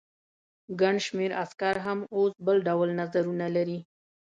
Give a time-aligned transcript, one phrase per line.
[0.79, 3.79] ګڼ شمېر عسکر هم اوس بل ډول نظرونه لري.